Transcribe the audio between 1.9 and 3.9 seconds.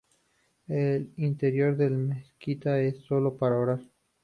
la mezquita es solo para orar.